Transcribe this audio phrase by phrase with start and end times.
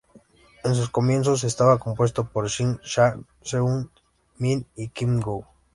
[0.63, 3.87] En sus comienzos estaba compuesto por Shin Ji, Cha Seung
[4.39, 5.45] Min y Kim Goo.